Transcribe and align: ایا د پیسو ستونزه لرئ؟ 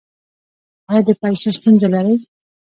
ایا 0.89 1.01
د 1.07 1.09
پیسو 1.21 1.49
ستونزه 1.57 1.87
لرئ؟ 1.93 2.15